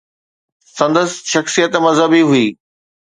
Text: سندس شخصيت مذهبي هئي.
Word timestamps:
سندس 0.77 1.11
شخصيت 1.31 1.73
مذهبي 1.83 2.21
هئي. 2.29 2.47